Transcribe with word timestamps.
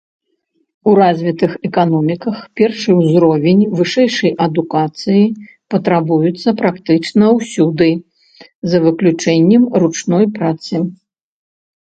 У 0.91 0.93
развітых 0.99 1.51
эканоміках 1.67 2.37
першы 2.61 2.95
ўзровень 3.01 3.61
вышэйшай 3.81 4.33
адукацыі 4.47 5.21
патрабуецца 5.75 6.49
практычна 6.63 7.25
ўсюды 7.37 7.91
за 8.75 8.83
выключэннем 8.89 9.63
ручной 9.87 10.25
працы. 10.43 10.75